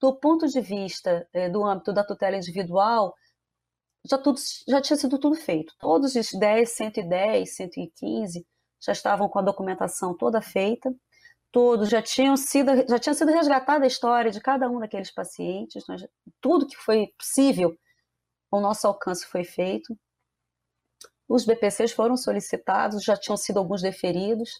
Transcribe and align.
do 0.00 0.14
ponto 0.14 0.46
de 0.46 0.60
vista 0.60 1.28
é, 1.32 1.48
do 1.48 1.64
âmbito 1.64 1.92
da 1.92 2.04
tutela 2.04 2.36
individual, 2.36 3.14
já, 4.08 4.18
tudo, 4.18 4.38
já 4.66 4.80
tinha 4.80 4.96
sido 4.96 5.18
tudo 5.18 5.36
feito. 5.36 5.74
Todos 5.78 6.14
os 6.14 6.30
10, 6.32 6.70
110, 6.70 7.56
115 7.56 8.46
já 8.80 8.92
estavam 8.92 9.28
com 9.28 9.38
a 9.38 9.42
documentação 9.42 10.16
toda 10.16 10.40
feita, 10.40 10.94
todos 11.50 11.88
já 11.88 12.00
tinham 12.00 12.36
sido, 12.36 12.70
já 12.88 12.98
tinha 12.98 13.14
sido 13.14 13.32
resgatada 13.32 13.84
a 13.84 13.88
história 13.88 14.30
de 14.30 14.40
cada 14.40 14.70
um 14.70 14.78
daqueles 14.78 15.12
pacientes, 15.12 15.84
nós, 15.88 16.06
tudo 16.40 16.66
que 16.66 16.76
foi 16.76 17.08
possível 17.18 17.76
ao 18.50 18.60
nosso 18.60 18.86
alcance 18.86 19.26
foi 19.26 19.44
feito. 19.44 19.96
Os 21.28 21.44
BPCs 21.44 21.92
foram 21.92 22.16
solicitados, 22.16 23.04
já 23.04 23.16
tinham 23.16 23.36
sido 23.36 23.58
alguns 23.58 23.82
deferidos. 23.82 24.50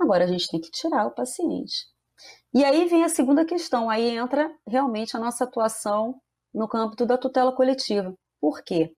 Agora 0.00 0.24
a 0.24 0.26
gente 0.26 0.48
tem 0.48 0.60
que 0.60 0.70
tirar 0.70 1.06
o 1.06 1.10
paciente. 1.10 1.86
E 2.52 2.64
aí 2.64 2.86
vem 2.86 3.04
a 3.04 3.08
segunda 3.08 3.44
questão, 3.44 3.88
aí 3.88 4.16
entra 4.16 4.52
realmente 4.66 5.16
a 5.16 5.20
nossa 5.20 5.44
atuação 5.44 6.20
no 6.52 6.68
campo 6.68 7.06
da 7.06 7.16
tutela 7.16 7.52
coletiva. 7.52 8.12
Por 8.40 8.62
quê? 8.62 8.92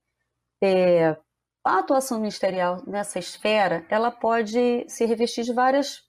É, 0.62 1.16
a 1.64 1.78
atuação 1.78 2.18
ministerial 2.18 2.82
nessa 2.86 3.18
esfera, 3.18 3.86
ela 3.88 4.10
pode 4.10 4.84
se 4.88 5.04
revestir 5.04 5.44
de 5.44 5.52
várias, 5.52 6.02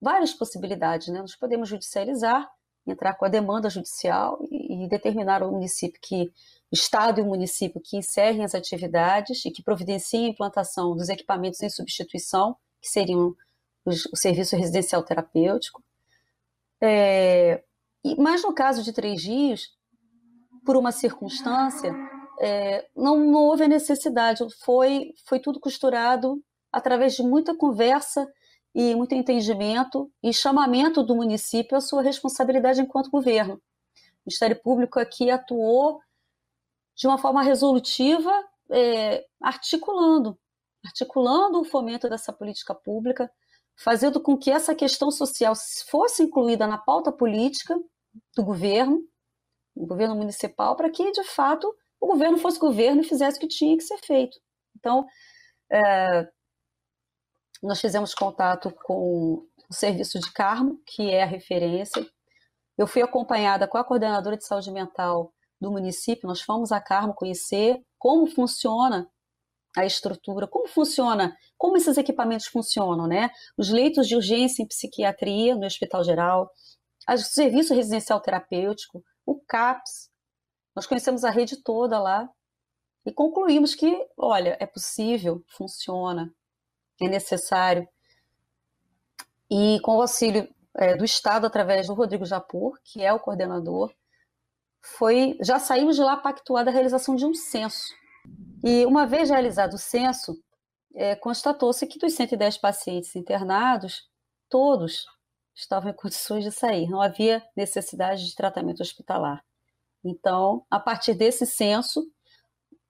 várias 0.00 0.32
possibilidades. 0.32 1.08
Né? 1.08 1.20
Nós 1.20 1.36
podemos 1.36 1.68
judicializar, 1.68 2.50
entrar 2.86 3.14
com 3.14 3.24
a 3.24 3.28
demanda 3.28 3.70
judicial 3.70 4.38
e, 4.50 4.84
e 4.84 4.88
determinar 4.88 5.42
ao 5.42 5.52
município 5.52 6.00
que 6.02 6.30
o 6.70 6.74
Estado 6.74 7.20
e 7.20 7.22
o 7.22 7.26
município 7.26 7.80
que 7.80 7.96
encerrem 7.96 8.44
as 8.44 8.54
atividades 8.54 9.44
e 9.44 9.50
que 9.50 9.62
providenciem 9.62 10.26
a 10.26 10.30
implantação 10.30 10.96
dos 10.96 11.08
equipamentos 11.08 11.62
em 11.62 11.70
substituição, 11.70 12.56
que 12.80 12.88
seriam 12.88 13.34
os, 13.84 14.06
o 14.06 14.16
serviço 14.16 14.56
residencial 14.56 15.02
terapêutico. 15.02 15.82
É, 16.82 17.62
mas 18.18 18.42
no 18.42 18.54
caso 18.54 18.82
de 18.82 18.92
Três 18.92 19.24
Rios, 19.24 19.68
por 20.64 20.76
uma 20.76 20.92
circunstância, 20.92 21.92
é, 22.40 22.88
não, 22.96 23.18
não, 23.18 23.40
houve 23.40 23.64
a 23.64 23.68
necessidade, 23.68 24.42
foi, 24.64 25.12
foi 25.26 25.38
tudo 25.38 25.60
costurado 25.60 26.42
através 26.72 27.14
de 27.14 27.22
muita 27.22 27.54
conversa 27.54 28.26
e 28.74 28.94
muito 28.94 29.14
entendimento 29.14 30.10
e 30.22 30.32
chamamento 30.32 31.02
do 31.02 31.16
município 31.16 31.76
à 31.76 31.80
sua 31.80 32.02
responsabilidade 32.02 32.80
enquanto 32.80 33.10
governo. 33.10 33.54
O 33.54 33.60
Ministério 34.26 34.60
Público 34.62 34.98
aqui 34.98 35.30
atuou 35.30 36.00
de 36.96 37.06
uma 37.06 37.18
forma 37.18 37.42
resolutiva, 37.42 38.32
é, 38.70 39.26
articulando, 39.42 40.38
articulando 40.84 41.60
o 41.60 41.64
fomento 41.64 42.08
dessa 42.08 42.32
política 42.32 42.74
pública, 42.74 43.30
fazendo 43.82 44.20
com 44.20 44.36
que 44.36 44.50
essa 44.50 44.74
questão 44.74 45.10
social 45.10 45.54
fosse 45.88 46.22
incluída 46.22 46.66
na 46.66 46.76
pauta 46.76 47.10
política 47.10 47.74
do 48.36 48.44
governo, 48.44 49.02
do 49.74 49.86
governo 49.86 50.14
municipal, 50.14 50.76
para 50.76 50.90
que, 50.90 51.10
de 51.12 51.24
fato, 51.24 51.74
o 51.98 52.06
governo 52.06 52.36
fosse 52.36 52.58
governo 52.58 53.00
e 53.00 53.08
fizesse 53.08 53.38
o 53.38 53.40
que 53.40 53.48
tinha 53.48 53.76
que 53.76 53.82
ser 53.82 53.98
feito. 53.98 54.38
Então, 54.76 55.06
é, 55.72 56.28
nós 57.62 57.80
fizemos 57.80 58.14
contato 58.14 58.70
com 58.84 59.46
o 59.68 59.74
Serviço 59.74 60.18
de 60.18 60.30
Carmo, 60.32 60.80
que 60.86 61.10
é 61.10 61.22
a 61.22 61.26
referência. 61.26 62.06
Eu 62.76 62.86
fui 62.86 63.00
acompanhada 63.00 63.66
com 63.66 63.78
a 63.78 63.84
coordenadora 63.84 64.36
de 64.36 64.44
saúde 64.44 64.70
mental 64.70 65.32
do 65.60 65.70
município, 65.70 66.26
nós 66.26 66.40
fomos 66.40 66.72
a 66.72 66.80
Carmo 66.80 67.14
conhecer 67.14 67.82
como 67.98 68.26
funciona 68.26 69.10
a 69.76 69.84
estrutura, 69.84 70.46
como 70.46 70.66
funciona, 70.66 71.36
como 71.56 71.76
esses 71.76 71.96
equipamentos 71.96 72.46
funcionam, 72.46 73.06
né? 73.06 73.30
Os 73.56 73.70
leitos 73.70 74.08
de 74.08 74.16
urgência 74.16 74.62
em 74.62 74.66
psiquiatria 74.66 75.54
no 75.54 75.64
Hospital 75.64 76.02
Geral, 76.02 76.50
o 77.08 77.18
serviço 77.18 77.74
residencial 77.74 78.20
terapêutico, 78.20 79.04
o 79.24 79.40
CAPS. 79.40 80.10
Nós 80.74 80.86
conhecemos 80.86 81.24
a 81.24 81.30
rede 81.30 81.62
toda 81.62 81.98
lá 81.98 82.28
e 83.04 83.12
concluímos 83.12 83.74
que, 83.74 84.06
olha, 84.16 84.56
é 84.60 84.66
possível, 84.66 85.42
funciona, 85.48 86.32
é 87.00 87.08
necessário. 87.08 87.88
E 89.50 89.80
com 89.82 89.96
o 89.96 90.02
auxílio 90.02 90.48
é, 90.76 90.96
do 90.96 91.04
Estado, 91.04 91.46
através 91.46 91.86
do 91.86 91.94
Rodrigo 91.94 92.24
Japur, 92.24 92.78
que 92.84 93.02
é 93.02 93.12
o 93.12 93.18
coordenador, 93.18 93.92
foi 94.80 95.36
já 95.42 95.58
saímos 95.58 95.96
de 95.96 96.02
lá 96.02 96.16
pactuada 96.16 96.70
a 96.70 96.72
realização 96.72 97.14
de 97.14 97.26
um 97.26 97.34
censo 97.34 97.99
e 98.62 98.84
uma 98.84 99.06
vez 99.06 99.30
realizado 99.30 99.74
o 99.74 99.78
censo, 99.78 100.42
é, 100.94 101.14
constatou-se 101.14 101.86
que 101.86 101.98
dos 101.98 102.14
110 102.14 102.58
pacientes 102.58 103.14
internados, 103.16 104.08
todos 104.48 105.06
estavam 105.54 105.90
em 105.90 105.94
condições 105.96 106.44
de 106.44 106.50
sair, 106.50 106.88
não 106.88 107.00
havia 107.00 107.42
necessidade 107.56 108.26
de 108.26 108.34
tratamento 108.34 108.80
hospitalar. 108.80 109.44
Então, 110.04 110.64
a 110.70 110.80
partir 110.80 111.14
desse 111.14 111.46
censo, 111.46 112.06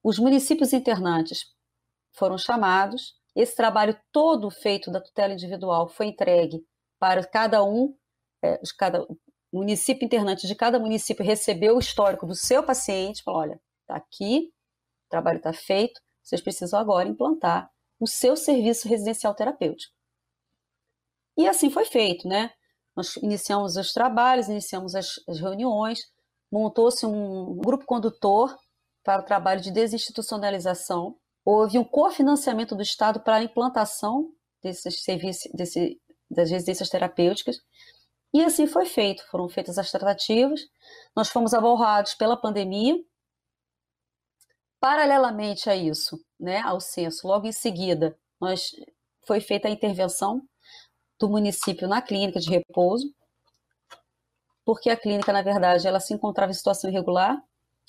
os 0.03 0.17
municípios 0.17 0.73
internantes 0.73 1.45
foram 2.11 2.37
chamados, 2.37 3.15
esse 3.35 3.55
trabalho 3.55 3.97
todo 4.11 4.49
feito 4.49 4.91
da 4.91 4.99
tutela 4.99 5.33
individual 5.33 5.87
foi 5.87 6.07
entregue 6.07 6.65
para 6.99 7.25
cada 7.25 7.63
um, 7.63 7.95
é, 8.43 8.59
cada 8.77 9.05
município 9.51 10.05
internante 10.05 10.47
de 10.47 10.55
cada 10.55 10.79
município 10.79 11.25
recebeu 11.25 11.75
o 11.75 11.79
histórico 11.79 12.25
do 12.25 12.35
seu 12.35 12.63
paciente, 12.63 13.23
falou, 13.23 13.41
olha, 13.41 13.61
está 13.81 13.95
aqui, 13.95 14.51
trabalho 15.11 15.37
está 15.37 15.53
feito, 15.53 16.01
vocês 16.23 16.41
precisam 16.41 16.79
agora 16.79 17.07
implantar 17.07 17.69
o 17.99 18.07
seu 18.07 18.35
serviço 18.35 18.87
residencial 18.87 19.35
terapêutico. 19.35 19.93
E 21.37 21.47
assim 21.47 21.69
foi 21.69 21.85
feito, 21.85 22.27
né? 22.27 22.51
Nós 22.95 23.15
iniciamos 23.17 23.77
os 23.77 23.93
trabalhos, 23.93 24.49
iniciamos 24.49 24.95
as, 24.95 25.19
as 25.27 25.39
reuniões, 25.39 25.99
montou-se 26.51 27.05
um 27.05 27.55
grupo 27.57 27.85
condutor 27.85 28.55
para 29.03 29.21
o 29.21 29.25
trabalho 29.25 29.61
de 29.61 29.71
desinstitucionalização, 29.71 31.15
houve 31.45 31.77
um 31.77 31.83
cofinanciamento 31.83 32.75
do 32.75 32.81
Estado 32.81 33.19
para 33.21 33.37
a 33.37 33.43
implantação 33.43 34.31
desses 34.61 35.03
serviços, 35.03 35.51
desse, 35.53 35.99
das 36.29 36.51
residências 36.51 36.89
terapêuticas, 36.89 37.57
e 38.33 38.43
assim 38.43 38.67
foi 38.67 38.85
feito. 38.85 39.23
Foram 39.29 39.49
feitas 39.49 39.77
as 39.77 39.91
tratativas, 39.91 40.61
nós 41.15 41.29
fomos 41.29 41.53
aborrados 41.53 42.13
pela 42.13 42.37
pandemia, 42.37 42.95
Paralelamente 44.81 45.69
a 45.69 45.75
isso, 45.75 46.19
né, 46.39 46.59
ao 46.61 46.81
censo, 46.81 47.27
logo 47.27 47.45
em 47.45 47.51
seguida, 47.51 48.17
nós, 48.41 48.71
foi 49.27 49.39
feita 49.39 49.67
a 49.67 49.71
intervenção 49.71 50.41
do 51.19 51.29
município 51.29 51.87
na 51.87 52.01
clínica 52.01 52.39
de 52.39 52.49
repouso, 52.49 53.05
porque 54.65 54.89
a 54.89 54.97
clínica, 54.97 55.31
na 55.31 55.43
verdade, 55.43 55.87
ela 55.87 55.99
se 55.99 56.15
encontrava 56.15 56.51
em 56.51 56.55
situação 56.55 56.89
irregular, 56.89 57.39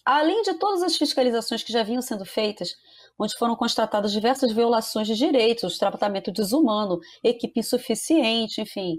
além 0.05 0.43
de 0.43 0.53
todas 0.59 0.83
as 0.83 0.95
fiscalizações 0.95 1.63
que 1.63 1.73
já 1.73 1.83
vinham 1.83 2.03
sendo 2.03 2.27
feitas, 2.27 2.75
onde 3.19 3.39
foram 3.39 3.57
constatadas 3.57 4.13
diversas 4.13 4.53
violações 4.53 5.07
de 5.07 5.15
direitos, 5.15 5.79
tratamento 5.79 6.31
desumano, 6.31 7.01
equipe 7.25 7.61
insuficiente, 7.61 8.61
enfim. 8.61 8.99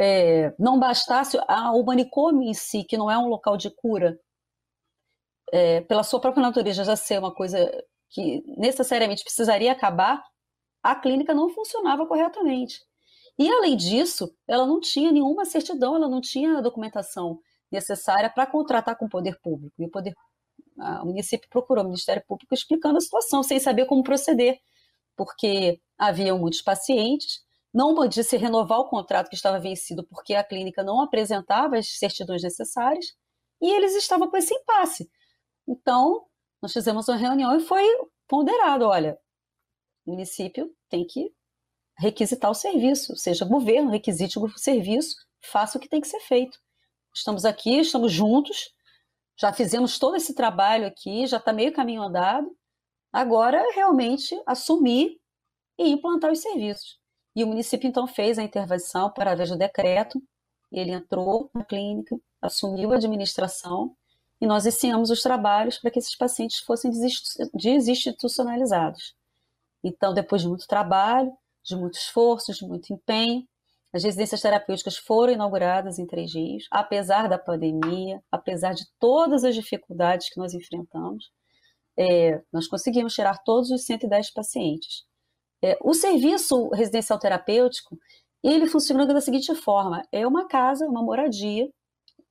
É, 0.00 0.52
não 0.58 0.80
bastasse 0.80 1.38
a, 1.46 1.70
o 1.70 1.84
manicômio 1.84 2.42
em 2.42 2.54
si, 2.54 2.82
que 2.82 2.96
não 2.96 3.08
é 3.08 3.16
um 3.16 3.28
local 3.28 3.56
de 3.56 3.70
cura, 3.70 4.18
é, 5.52 5.80
pela 5.82 6.02
sua 6.02 6.20
própria 6.20 6.42
natureza 6.42 6.84
já 6.84 6.96
ser 6.96 7.18
uma 7.18 7.34
coisa 7.34 7.70
que 8.08 8.42
necessariamente 8.56 9.22
precisaria 9.22 9.72
acabar, 9.72 10.22
a 10.82 10.94
clínica 10.94 11.34
não 11.34 11.48
funcionava 11.48 12.06
corretamente. 12.06 12.80
E 13.38 13.50
além 13.50 13.76
disso, 13.76 14.34
ela 14.46 14.66
não 14.66 14.80
tinha 14.80 15.12
nenhuma 15.12 15.44
certidão, 15.44 15.96
ela 15.96 16.08
não 16.08 16.20
tinha 16.20 16.58
a 16.58 16.60
documentação 16.60 17.40
necessária 17.70 18.28
para 18.28 18.46
contratar 18.46 18.96
com 18.96 19.06
o 19.06 19.08
poder 19.08 19.40
público. 19.40 19.74
E 19.78 19.86
o 19.86 19.90
poder 19.90 20.14
o 21.02 21.06
município 21.06 21.48
procurou 21.50 21.84
o 21.84 21.86
Ministério 21.88 22.22
Público 22.26 22.54
explicando 22.54 22.98
a 22.98 23.00
situação, 23.00 23.42
sem 23.42 23.60
saber 23.60 23.84
como 23.84 24.02
proceder, 24.02 24.58
porque 25.16 25.80
haviam 25.98 26.38
muitos 26.38 26.62
pacientes, 26.62 27.42
não 27.72 27.94
podia 27.94 28.24
se 28.24 28.36
renovar 28.36 28.78
o 28.80 28.88
contrato 28.88 29.28
que 29.28 29.34
estava 29.34 29.60
vencido 29.60 30.04
porque 30.04 30.34
a 30.34 30.42
clínica 30.42 30.82
não 30.82 31.00
apresentava 31.00 31.76
as 31.76 31.98
certidões 31.98 32.42
necessárias, 32.42 33.14
e 33.60 33.70
eles 33.70 33.94
estavam 33.94 34.30
com 34.30 34.36
esse 34.36 34.54
impasse. 34.54 35.10
Então, 35.70 36.26
nós 36.60 36.72
fizemos 36.72 37.08
uma 37.08 37.16
reunião 37.16 37.56
e 37.56 37.60
foi 37.60 37.84
ponderado: 38.26 38.86
olha, 38.86 39.16
o 40.04 40.10
município 40.10 40.74
tem 40.88 41.06
que 41.06 41.32
requisitar 41.96 42.50
o 42.50 42.54
serviço, 42.54 43.16
seja 43.16 43.44
governo, 43.44 43.90
requisite 43.90 44.36
o 44.36 44.48
serviço, 44.58 45.14
faça 45.40 45.78
o 45.78 45.80
que 45.80 45.88
tem 45.88 46.00
que 46.00 46.08
ser 46.08 46.18
feito. 46.20 46.58
Estamos 47.14 47.44
aqui, 47.44 47.78
estamos 47.78 48.12
juntos, 48.12 48.72
já 49.38 49.52
fizemos 49.52 49.96
todo 49.98 50.16
esse 50.16 50.34
trabalho 50.34 50.86
aqui, 50.86 51.26
já 51.28 51.36
está 51.36 51.52
meio 51.52 51.72
caminho 51.72 52.02
andado. 52.02 52.50
Agora, 53.12 53.64
realmente, 53.72 54.40
assumir 54.46 55.20
e 55.78 55.88
implantar 55.88 56.32
os 56.32 56.40
serviços. 56.40 56.98
E 57.36 57.44
o 57.44 57.46
município, 57.46 57.86
então, 57.86 58.08
fez 58.08 58.38
a 58.38 58.42
intervenção 58.42 59.06
através 59.06 59.50
do 59.50 59.56
decreto, 59.56 60.20
ele 60.72 60.90
entrou 60.90 61.48
na 61.54 61.64
clínica, 61.64 62.16
assumiu 62.42 62.92
a 62.92 62.96
administração 62.96 63.96
e 64.40 64.46
nós 64.46 64.64
iniciamos 64.64 65.10
os 65.10 65.22
trabalhos 65.22 65.78
para 65.78 65.90
que 65.90 65.98
esses 65.98 66.16
pacientes 66.16 66.60
fossem 66.60 66.90
desinstitucionalizados. 67.54 69.14
Então, 69.84 70.14
depois 70.14 70.42
de 70.42 70.48
muito 70.48 70.66
trabalho, 70.66 71.32
de 71.62 71.76
muito 71.76 71.94
esforço, 71.94 72.52
de 72.52 72.66
muito 72.66 72.92
empenho, 72.92 73.46
As 73.92 74.04
residências 74.04 74.40
terapêuticas 74.40 74.96
foram 74.96 75.32
inauguradas 75.32 75.98
em 75.98 76.06
Três 76.06 76.32
Rios, 76.32 76.64
apesar 76.70 77.28
da 77.28 77.36
pandemia, 77.38 78.22
apesar 78.30 78.72
de 78.72 78.84
todas 79.00 79.42
as 79.42 79.54
dificuldades 79.54 80.30
que 80.30 80.38
nós 80.38 80.54
enfrentamos. 80.54 81.30
É, 81.98 82.40
nós 82.52 82.68
conseguimos 82.68 83.14
tirar 83.14 83.38
todos 83.44 83.70
os 83.70 83.84
110 83.84 84.30
pacientes. 84.32 85.04
É, 85.62 85.76
o 85.82 85.92
serviço 85.92 86.68
residencial 86.70 87.18
terapêutico 87.18 87.98
ele 88.42 88.66
funciona 88.66 89.06
da 89.06 89.20
seguinte 89.20 89.54
forma: 89.54 90.02
é 90.12 90.26
uma 90.26 90.46
casa, 90.48 90.86
uma 90.86 91.02
moradia, 91.02 91.68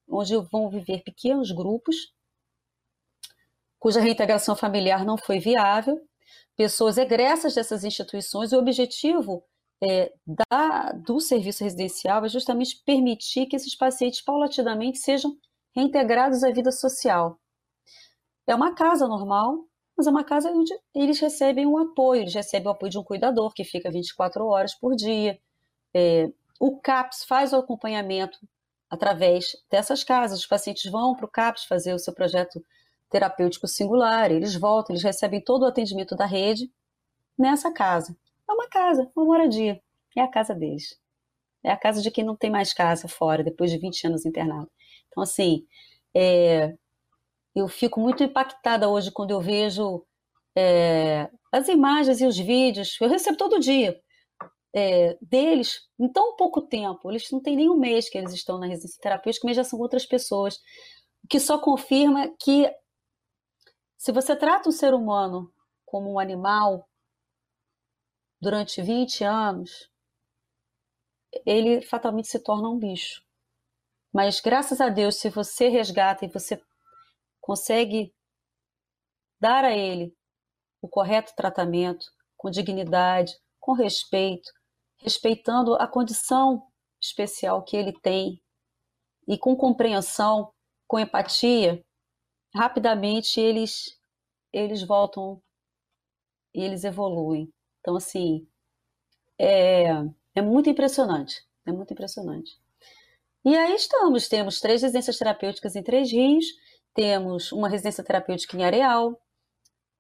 onde 0.09 0.35
vão 0.51 0.69
viver 0.69 1.03
pequenos 1.03 1.51
grupos, 1.51 2.13
cuja 3.77 4.01
reintegração 4.01 4.55
familiar 4.55 5.05
não 5.05 5.17
foi 5.17 5.39
viável, 5.39 5.99
pessoas 6.55 6.97
egressas 6.97 7.55
dessas 7.55 7.83
instituições. 7.83 8.51
E 8.51 8.55
o 8.55 8.59
objetivo 8.59 9.43
é, 9.81 10.11
da, 10.27 10.91
do 10.91 11.19
serviço 11.19 11.63
residencial 11.63 12.25
é 12.25 12.29
justamente 12.29 12.81
permitir 12.85 13.45
que 13.45 13.55
esses 13.55 13.75
pacientes 13.75 14.21
paulatinamente 14.21 14.99
sejam 14.99 15.35
reintegrados 15.75 16.43
à 16.43 16.51
vida 16.51 16.71
social. 16.71 17.39
É 18.45 18.55
uma 18.55 18.73
casa 18.73 19.07
normal, 19.07 19.65
mas 19.95 20.07
é 20.07 20.09
uma 20.09 20.23
casa 20.23 20.49
onde 20.51 20.73
eles 20.93 21.19
recebem 21.19 21.65
um 21.65 21.77
apoio, 21.77 22.21
eles 22.21 22.33
recebem 22.33 22.67
o 22.67 22.71
apoio 22.71 22.91
de 22.91 22.97
um 22.97 23.03
cuidador 23.03 23.53
que 23.53 23.63
fica 23.63 23.91
24 23.91 24.45
horas 24.45 24.73
por 24.73 24.95
dia. 24.95 25.39
É, 25.93 26.31
o 26.59 26.79
CAPS 26.79 27.23
faz 27.23 27.53
o 27.53 27.57
acompanhamento 27.57 28.37
através 28.89 29.55
dessas 29.69 30.03
casas. 30.03 30.39
Os 30.39 30.47
pacientes 30.47 30.89
vão 30.91 31.15
para 31.15 31.25
o 31.25 31.29
CAPS 31.29 31.65
fazer 31.65 31.93
o 31.93 31.99
seu 31.99 32.13
projeto 32.13 32.63
terapêutico 33.09 33.67
singular, 33.67 34.31
eles 34.31 34.55
voltam, 34.55 34.93
eles 34.93 35.03
recebem 35.03 35.41
todo 35.43 35.63
o 35.63 35.65
atendimento 35.65 36.15
da 36.15 36.25
rede 36.25 36.71
nessa 37.37 37.71
casa. 37.71 38.15
É 38.47 38.53
uma 38.53 38.67
casa, 38.67 39.09
uma 39.15 39.25
moradia. 39.25 39.81
É 40.15 40.21
a 40.21 40.27
casa 40.27 40.53
deles. 40.53 40.99
É 41.63 41.71
a 41.71 41.77
casa 41.77 42.01
de 42.01 42.11
quem 42.11 42.23
não 42.23 42.35
tem 42.35 42.49
mais 42.49 42.73
casa 42.73 43.07
fora, 43.07 43.43
depois 43.43 43.71
de 43.71 43.77
20 43.77 44.07
anos 44.07 44.25
internado. 44.25 44.69
Então, 45.07 45.23
assim, 45.23 45.65
é, 46.13 46.73
eu 47.55 47.67
fico 47.67 47.99
muito 47.99 48.23
impactada 48.23 48.89
hoje 48.89 49.11
quando 49.11 49.31
eu 49.31 49.41
vejo 49.41 50.05
é, 50.55 51.29
as 51.51 51.67
imagens 51.67 52.21
e 52.21 52.25
os 52.25 52.37
vídeos. 52.37 52.97
Eu 53.01 53.09
recebo 53.09 53.37
todo 53.37 53.59
dia 53.59 53.99
é, 54.73 55.17
deles 55.21 55.87
em 55.99 56.11
tão 56.11 56.35
pouco 56.35 56.61
tempo. 56.61 57.09
Eles 57.09 57.29
não 57.31 57.41
têm 57.41 57.55
nem 57.55 57.69
um 57.69 57.77
mês 57.77 58.09
que 58.09 58.17
eles 58.17 58.33
estão 58.33 58.57
na 58.57 58.67
residência 58.67 59.01
terapêutica, 59.01 59.47
mas 59.47 59.55
já 59.55 59.63
são 59.63 59.79
outras 59.79 60.05
pessoas. 60.05 60.57
O 61.23 61.27
que 61.29 61.39
só 61.39 61.59
confirma 61.59 62.33
que 62.39 62.71
se 63.97 64.11
você 64.11 64.35
trata 64.35 64.69
um 64.69 64.71
ser 64.71 64.93
humano 64.93 65.51
como 65.85 66.13
um 66.13 66.19
animal 66.19 66.87
durante 68.39 68.81
20 68.81 69.23
anos, 69.23 69.91
ele 71.45 71.81
fatalmente 71.81 72.27
se 72.27 72.41
torna 72.41 72.69
um 72.69 72.79
bicho. 72.79 73.23
Mas 74.13 74.39
graças 74.39 74.81
a 74.81 74.89
Deus, 74.89 75.17
se 75.17 75.29
você 75.29 75.67
resgata 75.69 76.25
e 76.25 76.29
você 76.29 76.59
consegue 77.39 78.13
dar 79.39 79.63
a 79.63 79.75
ele 79.75 80.15
o 80.81 80.87
correto 80.87 81.33
tratamento, 81.35 82.05
com 82.37 82.49
dignidade, 82.49 83.33
com 83.59 83.73
respeito, 83.73 84.49
respeitando 84.99 85.75
a 85.75 85.87
condição 85.87 86.67
especial 87.01 87.63
que 87.63 87.75
ele 87.77 87.93
tem 88.01 88.41
e 89.27 89.37
com 89.37 89.55
compreensão, 89.55 90.51
com 90.87 90.99
empatia, 90.99 91.83
rapidamente 92.53 93.39
eles 93.39 93.97
eles 94.51 94.81
voltam 94.81 95.41
e 96.53 96.61
eles 96.61 96.83
evoluem. 96.83 97.53
Então 97.79 97.95
assim, 97.95 98.47
é, 99.37 99.89
é 100.35 100.41
muito 100.41 100.69
impressionante, 100.69 101.45
é 101.65 101.71
muito 101.71 101.93
impressionante. 101.93 102.59
E 103.45 103.55
aí 103.55 103.73
estamos, 103.73 104.27
temos 104.27 104.59
três 104.59 104.81
residências 104.81 105.17
terapêuticas 105.17 105.75
em 105.75 105.83
Três 105.83 106.11
Rios, 106.11 106.45
temos 106.93 107.51
uma 107.51 107.69
residência 107.69 108.03
terapêutica 108.03 108.57
em 108.57 108.65
Areal, 108.65 109.21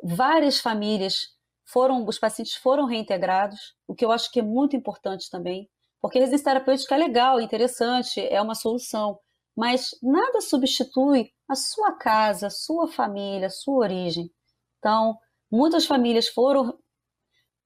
várias 0.03 0.59
famílias 0.59 1.37
foram, 1.71 2.05
os 2.05 2.17
pacientes 2.17 2.55
foram 2.55 2.85
reintegrados, 2.85 3.75
o 3.87 3.93
que 3.93 4.03
eu 4.03 4.11
acho 4.11 4.31
que 4.31 4.39
é 4.39 4.43
muito 4.43 4.75
importante 4.75 5.29
também, 5.29 5.69
porque 6.01 6.17
a 6.17 6.21
residência 6.21 6.45
terapêutica 6.45 6.95
é 6.95 6.97
legal, 6.97 7.39
interessante, 7.39 8.19
é 8.21 8.41
uma 8.41 8.55
solução, 8.55 9.19
mas 9.55 9.91
nada 10.01 10.41
substitui 10.41 11.31
a 11.47 11.55
sua 11.55 11.93
casa, 11.93 12.47
a 12.47 12.49
sua 12.49 12.87
família, 12.87 13.47
a 13.47 13.51
sua 13.51 13.83
origem. 13.83 14.31
Então, 14.79 15.17
muitas 15.51 15.85
famílias 15.85 16.27
foram, 16.27 16.77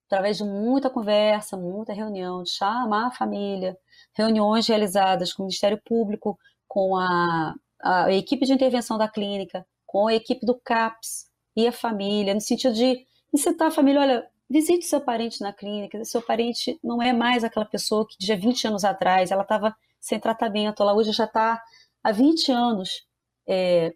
através 0.08 0.38
de 0.38 0.44
muita 0.44 0.90
conversa, 0.90 1.56
muita 1.56 1.94
reunião, 1.94 2.44
de 2.44 2.50
chamar 2.50 3.08
a 3.08 3.12
família, 3.12 3.78
reuniões 4.16 4.68
realizadas 4.68 5.32
com 5.32 5.44
o 5.44 5.46
Ministério 5.46 5.80
Público, 5.86 6.38
com 6.68 6.98
a, 6.98 7.54
a 7.82 8.12
equipe 8.12 8.46
de 8.46 8.54
intervenção 8.54 8.98
da 8.98 9.08
clínica, 9.08 9.66
com 9.86 10.08
a 10.08 10.14
equipe 10.14 10.46
do 10.46 10.60
CAPS 10.60 11.30
e 11.56 11.68
a 11.68 11.72
família, 11.72 12.34
no 12.34 12.42
sentido 12.42 12.74
de 12.74 13.06
incitar 13.34 13.68
a 13.70 13.72
família, 13.72 14.02
olha, 14.02 14.30
visite 14.50 14.86
seu 14.86 15.02
parente 15.02 15.42
na 15.42 15.52
clínica, 15.52 16.04
seu 16.06 16.22
parente 16.22 16.80
não 16.84 17.02
é 17.02 17.12
mais 17.12 17.44
aquela 17.44 17.66
pessoa 17.66 18.08
que 18.08 18.16
de 18.18 18.36
20 18.36 18.68
anos 18.68 18.84
atrás, 18.84 19.32
ela 19.32 19.44
estava 19.44 19.76
sem 20.00 20.20
tratamento, 20.20 20.84
ela 20.84 20.94
hoje 20.94 21.12
já 21.12 21.26
está 21.26 21.62
há 22.04 22.12
20 22.12 22.52
anos 22.52 23.08
é, 23.48 23.94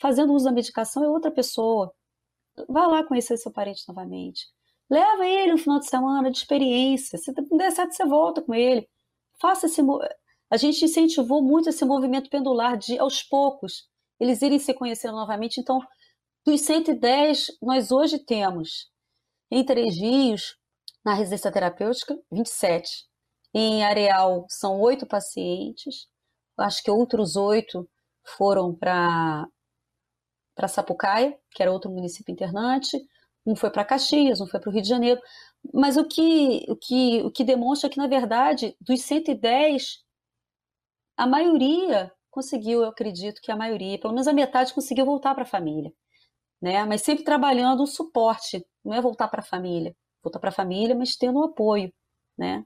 fazendo 0.00 0.32
uso 0.32 0.46
da 0.46 0.52
medicação, 0.52 1.04
é 1.04 1.08
outra 1.08 1.30
pessoa. 1.30 1.94
Vá 2.68 2.86
lá 2.86 3.04
conhecer 3.04 3.36
seu 3.36 3.52
parente 3.52 3.84
novamente. 3.86 4.46
Leva 4.90 5.26
ele 5.26 5.54
um 5.54 5.58
final 5.58 5.78
de 5.78 5.86
semana 5.86 6.30
de 6.30 6.36
experiência. 6.38 7.18
Se 7.18 7.32
não 7.50 7.56
der 7.56 7.70
certo, 7.72 7.94
você 7.94 8.04
volta 8.04 8.42
com 8.42 8.54
ele. 8.54 8.88
Faça 9.40 9.66
esse. 9.66 9.80
A 10.50 10.56
gente 10.56 10.84
incentivou 10.84 11.42
muito 11.42 11.68
esse 11.70 11.84
movimento 11.84 12.28
pendular 12.28 12.76
de, 12.76 12.98
aos 12.98 13.22
poucos, 13.22 13.88
eles 14.20 14.42
irem 14.42 14.58
se 14.58 14.74
conhecendo 14.74 15.16
novamente. 15.16 15.60
Então, 15.60 15.80
dos 16.44 16.62
110, 16.62 17.46
nós 17.62 17.92
hoje 17.92 18.18
temos 18.18 18.90
em 19.50 19.64
Três 19.64 19.96
Rios, 19.96 20.56
na 21.04 21.14
residência 21.14 21.52
terapêutica, 21.52 22.18
27. 22.32 23.06
Em 23.54 23.84
Areal, 23.84 24.46
são 24.48 24.80
oito 24.80 25.06
pacientes. 25.06 26.08
Acho 26.58 26.82
que 26.82 26.90
outros 26.90 27.36
oito 27.36 27.88
foram 28.24 28.74
para 28.74 29.46
para 30.54 30.68
Sapucaia, 30.68 31.38
que 31.50 31.62
era 31.62 31.72
outro 31.72 31.90
município 31.90 32.30
internante, 32.30 32.98
um 33.46 33.56
foi 33.56 33.70
para 33.70 33.86
Caxias, 33.86 34.40
um 34.40 34.46
foi 34.46 34.60
para 34.60 34.68
o 34.68 34.72
Rio 34.72 34.82
de 34.82 34.88
Janeiro. 34.88 35.20
Mas 35.72 35.96
o 35.96 36.06
que, 36.06 36.66
o, 36.68 36.76
que, 36.76 37.22
o 37.22 37.30
que 37.30 37.42
demonstra 37.42 37.88
que, 37.88 37.96
na 37.96 38.06
verdade, 38.06 38.76
dos 38.80 39.00
110, 39.02 40.04
a 41.16 41.26
maioria 41.26 42.12
conseguiu, 42.30 42.82
eu 42.82 42.88
acredito 42.88 43.40
que 43.40 43.50
a 43.50 43.56
maioria, 43.56 43.98
pelo 43.98 44.12
menos 44.12 44.28
a 44.28 44.32
metade 44.32 44.74
conseguiu 44.74 45.06
voltar 45.06 45.34
para 45.34 45.44
a 45.44 45.46
família 45.46 45.92
né? 46.62 46.84
Mas 46.84 47.02
sempre 47.02 47.24
trabalhando 47.24 47.82
o 47.82 47.86
suporte, 47.86 48.64
não 48.84 48.94
é 48.94 49.00
voltar 49.00 49.28
para 49.28 49.40
a 49.40 49.44
família, 49.44 49.94
voltar 50.22 50.38
para 50.38 50.50
a 50.50 50.52
família, 50.52 50.94
mas 50.94 51.16
tendo 51.16 51.40
um 51.40 51.44
apoio, 51.44 51.92
né? 52.38 52.64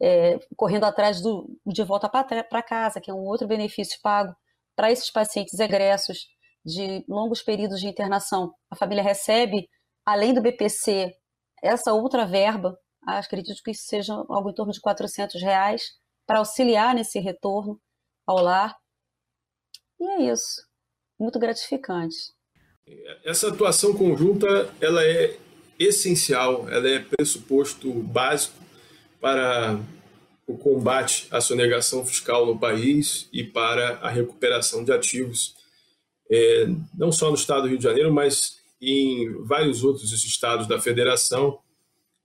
É, 0.00 0.38
correndo 0.56 0.84
atrás 0.84 1.20
do 1.20 1.46
de 1.66 1.84
volta 1.84 2.08
para 2.08 2.62
casa, 2.62 3.00
que 3.00 3.10
é 3.10 3.14
um 3.14 3.24
outro 3.24 3.46
benefício 3.46 3.98
pago 4.02 4.34
para 4.76 4.90
esses 4.90 5.10
pacientes 5.10 5.58
egressos 5.60 6.26
de 6.64 7.04
longos 7.08 7.42
períodos 7.42 7.80
de 7.80 7.86
internação. 7.86 8.52
A 8.70 8.76
família 8.76 9.02
recebe, 9.02 9.68
além 10.04 10.34
do 10.34 10.42
BPC, 10.42 11.14
essa 11.62 11.92
outra 11.92 12.26
verba, 12.26 12.76
acredito 13.06 13.62
que 13.62 13.70
isso 13.70 13.84
seja 13.86 14.14
algo 14.14 14.50
em 14.50 14.54
torno 14.54 14.72
de 14.72 14.80
400 14.80 15.40
reais, 15.42 15.92
para 16.26 16.38
auxiliar 16.38 16.94
nesse 16.94 17.18
retorno 17.20 17.80
ao 18.26 18.38
lar. 18.42 18.76
E 20.00 20.04
é 20.04 20.32
isso. 20.32 20.66
Muito 21.18 21.38
gratificante. 21.38 22.34
Essa 23.24 23.48
atuação 23.48 23.94
conjunta 23.94 24.72
ela 24.80 25.02
é 25.04 25.36
essencial, 25.78 26.68
ela 26.68 26.88
é 26.88 26.98
pressuposto 26.98 27.90
básico 27.90 28.54
para 29.20 29.80
o 30.46 30.56
combate 30.58 31.26
à 31.30 31.40
sonegação 31.40 32.04
fiscal 32.04 32.44
no 32.44 32.58
país 32.58 33.28
e 33.32 33.42
para 33.42 33.96
a 33.96 34.10
recuperação 34.10 34.84
de 34.84 34.92
ativos, 34.92 35.54
é, 36.30 36.66
não 36.94 37.10
só 37.10 37.30
no 37.30 37.34
estado 37.34 37.62
do 37.62 37.68
Rio 37.68 37.78
de 37.78 37.84
Janeiro, 37.84 38.12
mas 38.12 38.58
em 38.80 39.32
vários 39.44 39.82
outros 39.82 40.12
estados 40.12 40.66
da 40.66 40.80
federação. 40.80 41.58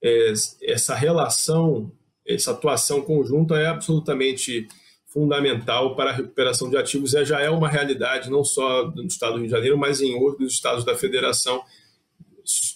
É, 0.04 0.34
essa 0.64 0.96
relação, 0.96 1.92
essa 2.26 2.52
atuação 2.52 3.02
conjunta 3.02 3.56
é 3.56 3.68
absolutamente 3.68 4.68
fundamental 5.10 5.96
para 5.96 6.12
a 6.12 6.14
recuperação 6.14 6.70
de 6.70 6.78
ativos 6.78 7.14
é, 7.14 7.26
já 7.26 7.42
é 7.42 7.50
uma 7.50 7.68
realidade 7.68 8.30
não 8.30 8.44
só 8.44 8.90
no 8.92 9.06
estado 9.06 9.34
do 9.34 9.38
Rio 9.40 9.48
de 9.48 9.52
Janeiro, 9.52 9.78
mas 9.78 10.02
em 10.02 10.16
outros 10.16 10.54
estados 10.54 10.86
da 10.86 10.96
federação, 10.96 11.62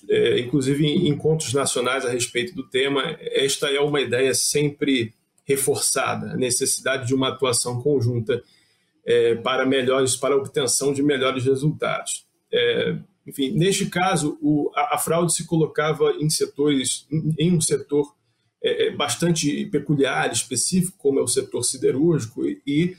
é, 0.09 0.39
inclusive 0.39 0.85
em 0.85 1.07
encontros 1.07 1.53
nacionais 1.53 2.05
a 2.05 2.09
respeito 2.09 2.55
do 2.55 2.67
tema. 2.67 3.15
Esta 3.19 3.69
é 3.69 3.79
uma 3.79 4.01
ideia 4.01 4.33
sempre 4.33 5.13
reforçada, 5.45 6.31
a 6.31 6.37
necessidade 6.37 7.07
de 7.07 7.13
uma 7.13 7.29
atuação 7.29 7.81
conjunta 7.81 8.41
é, 9.05 9.35
para 9.35 9.65
melhores, 9.65 10.15
para 10.15 10.33
a 10.33 10.37
obtenção 10.37 10.93
de 10.93 11.03
melhores 11.03 11.45
resultados. 11.45 12.25
Enfim, 13.25 13.51
neste 13.51 13.85
caso, 13.87 14.37
a, 14.75 14.97
fraude 14.97 15.33
se 15.33 15.45
colocava 15.45 16.11
em 16.19 16.29
setores, 16.29 17.07
em, 17.39 17.53
um 17.53 17.61
setor 17.61 18.13
é, 18.63 18.91
bastante 18.91 19.65
peculiar, 19.65 20.31
específico, 20.31 20.97
como 20.97 21.19
é 21.19 21.21
o 21.21 21.27
setor 21.27 21.63
siderúrgico, 21.63 22.45
e 22.65 22.95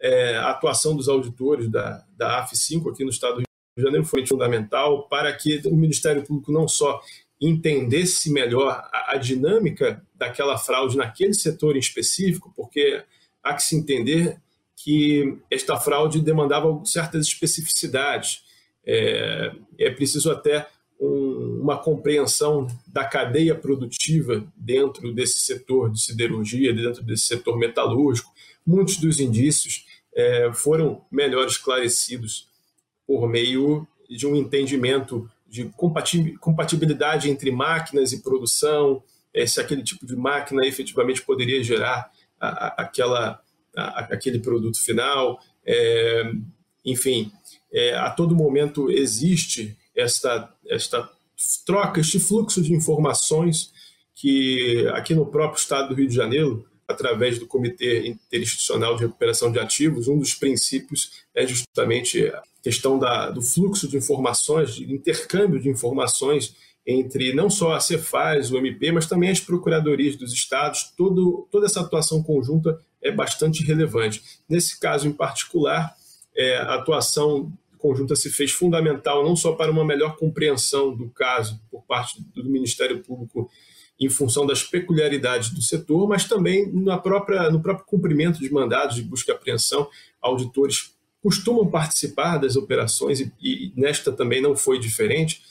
é, 0.00 0.36
a 0.36 0.50
atuação 0.50 0.96
dos 0.96 1.08
auditores 1.08 1.70
da, 1.70 2.04
da 2.16 2.44
AF5 2.44 2.90
aqui 2.90 3.04
no 3.04 3.10
estado 3.10 3.34
do 3.34 3.38
Rio 3.38 3.46
de 3.78 3.82
Janeiro 3.84 4.04
foi 4.04 4.26
fundamental 4.26 5.08
para 5.08 5.32
que 5.32 5.62
o 5.66 5.76
Ministério 5.76 6.24
Público 6.24 6.50
não 6.50 6.66
só 6.66 7.00
entendesse 7.40 8.30
melhor 8.30 8.70
a, 8.92 9.12
a 9.14 9.16
dinâmica 9.16 10.02
daquela 10.14 10.58
fraude 10.58 10.96
naquele 10.96 11.34
setor 11.34 11.76
em 11.76 11.80
específico, 11.80 12.52
porque 12.56 13.02
há 13.42 13.54
que 13.54 13.62
se 13.62 13.76
entender 13.76 14.38
que 14.76 15.38
esta 15.50 15.78
fraude 15.78 16.20
demandava 16.20 16.80
certas 16.84 17.26
especificidades. 17.26 18.44
É, 18.84 19.52
é 19.78 19.90
preciso 19.90 20.30
até 20.30 20.68
uma 21.66 21.76
compreensão 21.76 22.68
da 22.86 23.04
cadeia 23.04 23.52
produtiva 23.52 24.46
dentro 24.56 25.12
desse 25.12 25.40
setor 25.40 25.90
de 25.90 26.00
siderurgia, 26.00 26.72
dentro 26.72 27.02
desse 27.02 27.24
setor 27.24 27.58
metalúrgico. 27.58 28.32
Muitos 28.64 28.98
dos 28.98 29.18
indícios 29.18 29.84
é, 30.14 30.52
foram 30.52 31.04
melhor 31.10 31.44
esclarecidos 31.44 32.48
por 33.04 33.28
meio 33.28 33.84
de 34.08 34.28
um 34.28 34.36
entendimento 34.36 35.28
de 35.48 35.64
compatibilidade 36.38 37.28
entre 37.28 37.50
máquinas 37.50 38.12
e 38.12 38.22
produção, 38.22 39.02
é, 39.34 39.44
se 39.44 39.60
aquele 39.60 39.82
tipo 39.82 40.06
de 40.06 40.14
máquina 40.14 40.64
efetivamente 40.64 41.22
poderia 41.22 41.62
gerar 41.64 42.12
a, 42.40 42.48
a, 42.48 42.66
aquela, 42.82 43.40
a, 43.76 44.00
aquele 44.14 44.38
produto 44.38 44.80
final. 44.80 45.40
É, 45.64 46.30
enfim, 46.84 47.32
é, 47.72 47.96
a 47.96 48.10
todo 48.10 48.36
momento 48.36 48.88
existe 48.88 49.76
esta, 49.96 50.54
esta 50.68 51.10
troca, 51.64 52.00
este 52.00 52.18
fluxo 52.18 52.62
de 52.62 52.72
informações 52.72 53.72
que 54.14 54.86
aqui 54.94 55.14
no 55.14 55.26
próprio 55.26 55.58
estado 55.58 55.88
do 55.88 55.94
Rio 55.94 56.08
de 56.08 56.14
Janeiro, 56.14 56.66
através 56.88 57.38
do 57.38 57.46
Comitê 57.46 58.08
Interinstitucional 58.08 58.96
de 58.96 59.02
Recuperação 59.02 59.52
de 59.52 59.58
Ativos, 59.58 60.08
um 60.08 60.18
dos 60.18 60.34
princípios 60.34 61.24
é 61.34 61.46
justamente 61.46 62.26
a 62.26 62.42
questão 62.62 62.98
da, 62.98 63.30
do 63.30 63.42
fluxo 63.42 63.86
de 63.86 63.96
informações, 63.96 64.74
de 64.74 64.92
intercâmbio 64.92 65.60
de 65.60 65.68
informações 65.68 66.54
entre 66.86 67.34
não 67.34 67.50
só 67.50 67.72
a 67.72 67.80
Cefaz, 67.80 68.52
o 68.52 68.56
MP, 68.56 68.92
mas 68.92 69.06
também 69.06 69.30
as 69.30 69.40
procuradorias 69.40 70.14
dos 70.14 70.32
estados. 70.32 70.92
Todo, 70.96 71.48
toda 71.50 71.66
essa 71.66 71.80
atuação 71.80 72.22
conjunta 72.22 72.80
é 73.02 73.10
bastante 73.10 73.62
relevante. 73.64 74.22
Nesse 74.48 74.78
caso 74.78 75.08
em 75.08 75.12
particular, 75.12 75.94
é, 76.34 76.58
a 76.58 76.74
atuação 76.76 77.52
conjunta 77.86 78.16
se 78.16 78.30
fez 78.30 78.50
fundamental 78.50 79.22
não 79.22 79.36
só 79.36 79.52
para 79.52 79.70
uma 79.70 79.84
melhor 79.84 80.16
compreensão 80.16 80.94
do 80.94 81.08
caso 81.10 81.60
por 81.70 81.82
parte 81.84 82.20
do 82.34 82.50
Ministério 82.50 83.00
Público 83.02 83.48
em 83.98 84.10
função 84.10 84.44
das 84.44 84.62
peculiaridades 84.62 85.50
do 85.50 85.62
setor, 85.62 86.08
mas 86.08 86.24
também 86.24 86.70
na 86.72 86.98
própria, 86.98 87.48
no 87.48 87.62
próprio 87.62 87.86
cumprimento 87.86 88.40
de 88.40 88.52
mandados 88.52 88.96
de 88.96 89.02
busca 89.02 89.32
e 89.32 89.34
apreensão. 89.34 89.88
Auditores 90.20 90.94
costumam 91.22 91.70
participar 91.70 92.38
das 92.38 92.56
operações 92.56 93.20
e, 93.20 93.32
e 93.40 93.72
nesta 93.76 94.12
também 94.12 94.42
não 94.42 94.54
foi 94.54 94.78
diferente, 94.78 95.42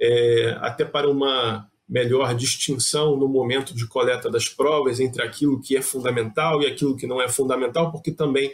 é, 0.00 0.56
até 0.60 0.84
para 0.84 1.08
uma 1.08 1.68
melhor 1.88 2.34
distinção 2.34 3.16
no 3.16 3.28
momento 3.28 3.74
de 3.74 3.86
coleta 3.86 4.30
das 4.30 4.48
provas 4.48 4.98
entre 4.98 5.22
aquilo 5.22 5.60
que 5.60 5.76
é 5.76 5.82
fundamental 5.82 6.62
e 6.62 6.66
aquilo 6.66 6.96
que 6.96 7.06
não 7.06 7.20
é 7.20 7.28
fundamental, 7.28 7.92
porque 7.92 8.10
também 8.10 8.50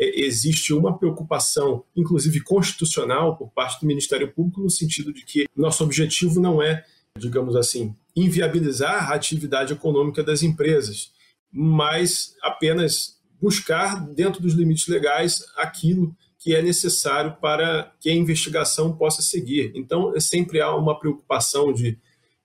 existe 0.00 0.72
uma 0.72 0.96
preocupação, 0.96 1.84
inclusive 1.94 2.40
constitucional, 2.40 3.36
por 3.36 3.50
parte 3.50 3.80
do 3.80 3.86
Ministério 3.86 4.32
Público, 4.32 4.62
no 4.62 4.70
sentido 4.70 5.12
de 5.12 5.24
que 5.24 5.46
nosso 5.54 5.84
objetivo 5.84 6.40
não 6.40 6.62
é, 6.62 6.84
digamos 7.18 7.54
assim, 7.54 7.94
inviabilizar 8.16 9.10
a 9.10 9.14
atividade 9.14 9.74
econômica 9.74 10.22
das 10.22 10.42
empresas, 10.42 11.12
mas 11.52 12.34
apenas 12.42 13.20
buscar, 13.40 14.00
dentro 14.14 14.40
dos 14.40 14.54
limites 14.54 14.88
legais, 14.88 15.44
aquilo 15.56 16.14
que 16.38 16.54
é 16.54 16.62
necessário 16.62 17.36
para 17.40 17.92
que 18.00 18.08
a 18.08 18.14
investigação 18.14 18.96
possa 18.96 19.20
seguir. 19.20 19.72
Então, 19.74 20.18
sempre 20.18 20.60
há 20.60 20.74
uma 20.74 20.98
preocupação 20.98 21.72
de, 21.72 21.98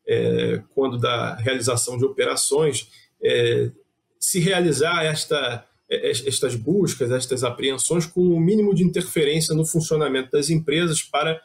é, 0.06 0.62
quando 0.74 0.98
da 0.98 1.36
realização 1.36 1.98
de 1.98 2.04
operações, 2.04 2.90
é, 3.24 3.72
se 4.20 4.40
realizar 4.40 5.06
esta 5.06 5.36
é, 5.38 5.64
é, 5.64 5.75
estas 5.90 6.56
buscas, 6.56 7.12
estas 7.12 7.44
apreensões 7.44 8.06
com 8.06 8.22
o 8.22 8.40
mínimo 8.40 8.74
de 8.74 8.84
interferência 8.84 9.54
no 9.54 9.66
funcionamento 9.66 10.32
das 10.32 10.50
empresas 10.50 11.04
para 11.04 11.40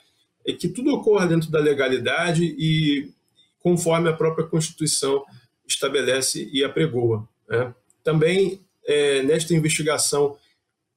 é, 0.46 0.52
que 0.52 0.68
tudo 0.68 0.94
ocorra 0.94 1.26
dentro 1.26 1.50
da 1.50 1.58
legalidade 1.58 2.44
e 2.44 3.10
conforme 3.58 4.08
a 4.08 4.14
própria 4.14 4.46
Constituição 4.46 5.22
estabelece 5.66 6.48
e 6.52 6.64
apregoa. 6.64 7.28
Né? 7.48 7.74
Também, 8.02 8.60
é, 8.86 9.22
nesta 9.22 9.54
investigação, 9.54 10.36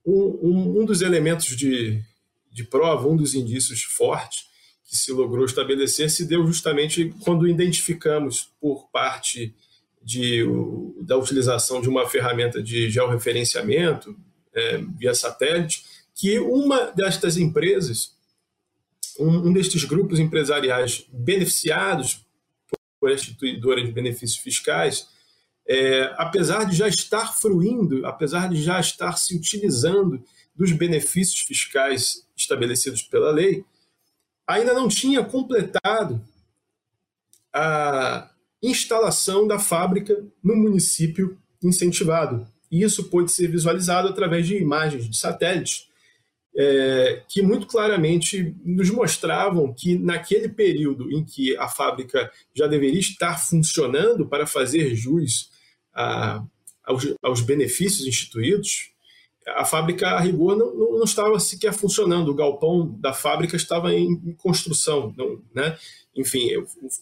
um, 0.05 0.39
um, 0.41 0.81
um, 0.81 0.85
dos 0.85 1.01
elementos 1.01 1.55
de, 1.55 2.01
de 2.51 2.63
prova, 2.63 3.07
um 3.07 3.15
dos 3.15 3.35
indícios 3.35 3.83
fortes 3.83 4.45
que 4.85 4.95
se 4.95 5.12
logrou 5.12 5.45
estabelecer 5.45 6.09
se 6.09 6.25
deu 6.25 6.45
justamente 6.45 7.13
quando 7.23 7.47
identificamos 7.47 8.50
por 8.59 8.89
parte 8.91 9.53
de, 10.03 10.43
da 11.01 11.17
utilização 11.17 11.81
de 11.81 11.89
uma 11.89 12.07
ferramenta 12.07 12.62
de 12.62 12.89
georreferenciamento 12.89 14.15
é, 14.53 14.77
via 14.98 15.13
satélite, 15.13 15.86
que 16.13 16.39
uma 16.39 16.91
destas 16.91 17.38
empresas, 17.38 18.15
um, 19.19 19.50
um 19.50 19.53
destes 19.53 19.83
grupos 19.83 20.19
empresariais 20.19 21.05
beneficiados 21.12 22.25
por 23.00 23.10
a 23.10 23.13
instituidora 23.13 23.83
de 23.83 23.91
benefícios 23.91 24.38
fiscais, 24.38 25.07
é, 25.67 26.13
apesar 26.17 26.65
de 26.65 26.75
já 26.75 26.88
estar 26.88 27.33
fruindo, 27.38 28.05
apesar 28.05 28.50
de 28.50 28.62
já 28.62 28.79
estar 28.79 29.17
se 29.17 29.36
utilizando 29.36 30.24
dos 30.55 30.72
benefícios 30.72 31.39
fiscais 31.39 32.27
estabelecidos 32.36 33.01
pela 33.01 33.31
lei, 33.31 33.65
ainda 34.45 34.74
não 34.74 34.88
tinha 34.88 35.24
completado 35.24 36.24
a, 37.51 38.29
instalação 38.63 39.46
da 39.46 39.60
fábrica 39.60 40.24
no 40.41 40.55
município 40.55 41.38
incentivado. 41.62 42.48
E 42.72 42.82
isso 42.82 43.10
pôde 43.10 43.32
ser 43.32 43.48
visualizado 43.48 44.08
através 44.08 44.48
de 44.48 44.55
imagens 44.58 45.08
de 45.10 45.17
satélites 45.17 45.88
é, 46.55 47.24
que 47.27 47.41
muito 47.41 47.65
claramente 47.67 48.55
nos 48.63 48.89
mostravam 48.89 49.74
que 49.74 49.98
naquele 49.98 50.48
período 50.48 51.12
em 51.12 51.24
que 51.25 51.58
a 51.58 51.67
fábrica 51.67 52.32
já 52.55 52.67
deveria 52.67 53.00
estar 53.00 53.38
funcionando 53.38 54.27
para 54.27 54.46
fazer 54.46 54.96
jus 54.96 55.50
a, 55.93 56.43
aos, 56.84 57.15
aos, 57.24 57.41
benefícios 57.41 58.08
instituídos, 58.08 58.92
a 59.47 59.65
fábrica, 59.65 60.07
a 60.07 60.19
rigor, 60.19 60.55
não, 60.55 60.73
não, 60.73 61.03
estava 61.03 61.39
sequer 61.39 61.73
funcionando. 61.73 62.29
O 62.29 62.35
galpão 62.35 62.88
da 63.00 63.13
fábrica 63.13 63.55
estava 63.55 63.93
em, 63.93 64.12
em 64.25 64.33
construção. 64.33 65.13
Não, 65.17 65.41
né? 65.53 65.77
Enfim, 66.15 66.50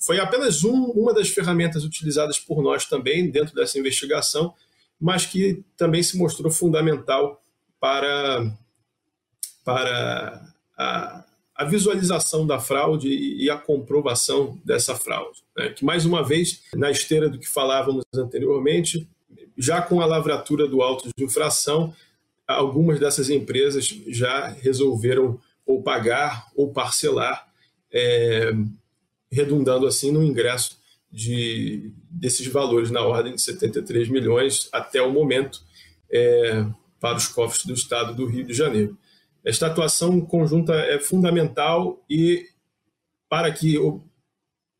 foi 0.05 0.19
apenas 0.19 0.63
um, 0.63 0.85
uma 0.91 1.13
das 1.13 1.29
ferramentas 1.29 1.83
utilizadas 1.83 2.39
por 2.39 2.61
nós 2.63 2.85
também 2.85 3.29
dentro 3.29 3.53
dessa 3.53 3.77
investigação, 3.77 4.53
mas 4.99 5.25
que 5.25 5.63
também 5.75 6.01
se 6.01 6.17
mostrou 6.17 6.51
fundamental 6.51 7.43
para, 7.79 8.55
para 9.65 10.53
a, 10.77 11.25
a 11.55 11.65
visualização 11.65 12.47
da 12.47 12.59
fraude 12.59 13.09
e 13.09 13.49
a 13.49 13.57
comprovação 13.57 14.59
dessa 14.63 14.95
fraude. 14.95 15.43
Né? 15.57 15.69
Que, 15.69 15.83
mais 15.83 16.05
uma 16.05 16.23
vez, 16.23 16.61
na 16.73 16.89
esteira 16.89 17.29
do 17.29 17.37
que 17.37 17.47
falávamos 17.47 18.05
anteriormente, 18.15 19.07
já 19.57 19.81
com 19.81 19.99
a 19.99 20.05
lavratura 20.05 20.67
do 20.67 20.81
auto 20.81 21.09
de 21.15 21.23
infração, 21.23 21.93
algumas 22.53 22.99
dessas 22.99 23.29
empresas 23.29 23.87
já 24.07 24.47
resolveram 24.47 25.39
ou 25.65 25.81
pagar 25.81 26.47
ou 26.55 26.71
parcelar 26.71 27.47
é, 27.91 28.51
redundando 29.31 29.87
assim 29.87 30.11
no 30.11 30.23
ingresso 30.23 30.79
de, 31.11 31.93
desses 32.09 32.47
valores 32.47 32.89
na 32.89 33.01
ordem 33.01 33.35
de 33.35 33.41
73 33.41 34.09
milhões 34.09 34.69
até 34.71 35.01
o 35.01 35.11
momento 35.11 35.61
é, 36.11 36.65
para 36.99 37.17
os 37.17 37.27
cofres 37.27 37.65
do 37.65 37.73
Estado 37.73 38.13
do 38.13 38.25
Rio 38.25 38.45
de 38.45 38.53
Janeiro. 38.53 38.97
Esta 39.43 39.67
atuação 39.67 40.21
conjunta 40.21 40.73
é 40.73 40.99
fundamental 40.99 42.03
e 42.09 42.45
para 43.27 43.51
que 43.51 43.77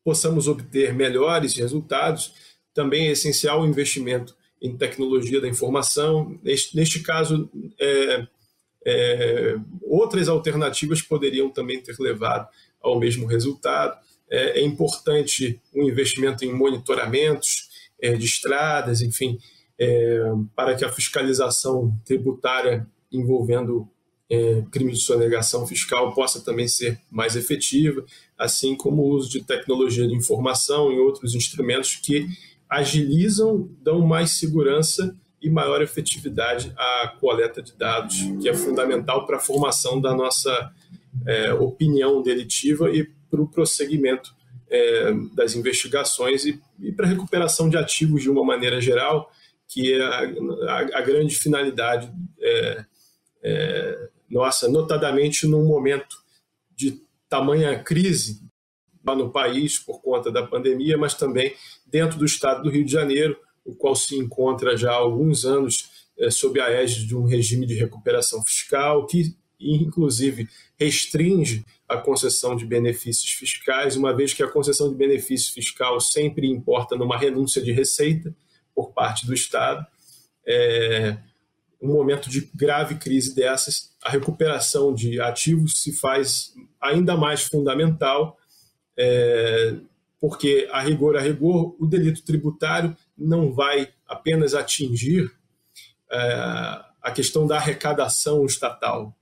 possamos 0.04 0.48
obter 0.48 0.92
melhores 0.92 1.54
resultados, 1.54 2.34
também 2.74 3.08
é 3.08 3.12
essencial 3.12 3.62
o 3.62 3.66
investimento 3.66 4.36
em 4.62 4.76
tecnologia 4.76 5.40
da 5.40 5.48
informação. 5.48 6.38
Neste, 6.42 6.76
neste 6.76 7.00
caso, 7.00 7.50
é, 7.80 8.26
é, 8.86 9.56
outras 9.82 10.28
alternativas 10.28 11.02
poderiam 11.02 11.50
também 11.50 11.82
ter 11.82 11.96
levado 11.98 12.48
ao 12.80 12.98
mesmo 12.98 13.26
resultado 13.26 14.00
é, 14.32 14.60
é 14.60 14.64
importante 14.64 15.60
o 15.74 15.82
um 15.82 15.88
investimento 15.88 16.42
em 16.42 16.52
monitoramentos 16.52 17.68
é, 18.00 18.14
de 18.14 18.24
estradas, 18.24 19.02
enfim, 19.02 19.38
é, 19.78 20.22
para 20.56 20.74
que 20.74 20.84
a 20.86 20.90
fiscalização 20.90 21.94
tributária 22.02 22.86
envolvendo 23.12 23.86
é, 24.30 24.62
crimes 24.70 25.00
de 25.00 25.04
sonegação 25.04 25.66
fiscal 25.66 26.14
possa 26.14 26.40
também 26.40 26.66
ser 26.66 26.98
mais 27.10 27.36
efetiva, 27.36 28.02
assim 28.38 28.74
como 28.74 29.02
o 29.02 29.10
uso 29.10 29.28
de 29.28 29.44
tecnologia 29.44 30.08
de 30.08 30.14
informação 30.14 30.90
e 30.90 30.98
outros 30.98 31.34
instrumentos 31.34 31.96
que 31.96 32.26
agilizam, 32.72 33.68
dão 33.82 34.00
mais 34.00 34.30
segurança 34.30 35.14
e 35.42 35.50
maior 35.50 35.82
efetividade 35.82 36.72
à 36.76 37.08
coleta 37.20 37.62
de 37.62 37.76
dados, 37.76 38.16
que 38.40 38.48
é 38.48 38.54
fundamental 38.54 39.26
para 39.26 39.36
a 39.36 39.40
formação 39.40 40.00
da 40.00 40.14
nossa 40.14 40.72
é, 41.26 41.52
opinião 41.52 42.22
delitiva 42.22 42.90
e 42.90 43.04
para 43.30 43.42
o 43.42 43.48
prosseguimento 43.48 44.34
é, 44.70 45.12
das 45.34 45.54
investigações 45.54 46.46
e, 46.46 46.58
e 46.80 46.90
para 46.92 47.06
a 47.06 47.08
recuperação 47.10 47.68
de 47.68 47.76
ativos 47.76 48.22
de 48.22 48.30
uma 48.30 48.44
maneira 48.44 48.80
geral, 48.80 49.30
que 49.68 49.92
é 49.92 50.02
a, 50.02 50.20
a, 50.20 50.78
a 50.98 51.00
grande 51.02 51.36
finalidade 51.36 52.10
é, 52.40 52.84
é, 53.42 54.08
nossa, 54.30 54.66
notadamente 54.66 55.46
num 55.46 55.66
momento 55.66 56.16
de 56.74 57.02
tamanha 57.28 57.78
crise 57.82 58.40
lá 59.04 59.14
no 59.14 59.30
país 59.30 59.78
por 59.78 60.00
conta 60.00 60.30
da 60.30 60.46
pandemia, 60.46 60.96
mas 60.96 61.14
também 61.14 61.54
dentro 61.86 62.18
do 62.18 62.24
estado 62.24 62.62
do 62.62 62.70
Rio 62.70 62.84
de 62.84 62.92
Janeiro, 62.92 63.36
o 63.64 63.74
qual 63.74 63.94
se 63.94 64.16
encontra 64.16 64.76
já 64.76 64.90
há 64.90 64.96
alguns 64.96 65.44
anos 65.44 65.90
é, 66.18 66.30
sob 66.30 66.60
a 66.60 66.70
égide 66.70 67.06
de 67.06 67.16
um 67.16 67.24
regime 67.24 67.66
de 67.66 67.74
recuperação 67.74 68.42
fiscal 68.46 69.06
que, 69.06 69.34
inclusive, 69.60 70.48
restringe 70.78 71.64
a 71.88 71.96
concessão 71.96 72.56
de 72.56 72.64
benefícios 72.64 73.32
fiscais, 73.32 73.96
uma 73.96 74.14
vez 74.14 74.32
que 74.32 74.42
a 74.42 74.48
concessão 74.48 74.88
de 74.88 74.94
benefício 74.94 75.52
fiscal 75.52 76.00
sempre 76.00 76.46
importa 76.48 76.96
numa 76.96 77.16
renúncia 77.16 77.62
de 77.62 77.72
receita 77.72 78.34
por 78.74 78.92
parte 78.92 79.26
do 79.26 79.34
Estado. 79.34 79.86
É, 80.46 81.16
um 81.80 81.92
momento 81.92 82.30
de 82.30 82.48
grave 82.54 82.94
crise 82.94 83.34
dessas, 83.34 83.92
a 84.02 84.10
recuperação 84.10 84.94
de 84.94 85.20
ativos 85.20 85.82
se 85.82 85.92
faz 85.92 86.52
ainda 86.80 87.16
mais 87.16 87.42
fundamental, 87.42 88.38
é, 89.02 89.74
porque, 90.20 90.68
a 90.70 90.80
rigor, 90.80 91.16
a 91.16 91.20
rigor, 91.20 91.74
o 91.80 91.86
delito 91.86 92.22
tributário 92.22 92.96
não 93.18 93.52
vai 93.52 93.88
apenas 94.06 94.54
atingir 94.54 95.28
é, 96.10 96.18
a 97.02 97.10
questão 97.12 97.44
da 97.44 97.56
arrecadação 97.56 98.46
estatal. 98.46 99.16